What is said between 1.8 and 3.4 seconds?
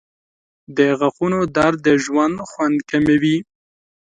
د ژوند خوند کموي.